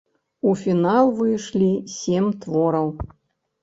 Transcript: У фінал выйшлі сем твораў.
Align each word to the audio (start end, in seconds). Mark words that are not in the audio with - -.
У 0.51 0.53
фінал 0.61 1.11
выйшлі 1.21 1.71
сем 1.99 2.25
твораў. 2.43 2.95